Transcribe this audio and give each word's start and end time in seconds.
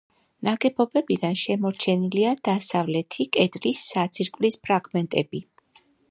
ნაგებობიდან 0.45 1.35
შემორჩენილია 1.41 2.31
დასავლეთი 2.49 3.27
კედლის 3.37 3.81
საძირკვლის 3.91 4.57
ფრაგმენტები. 4.69 5.43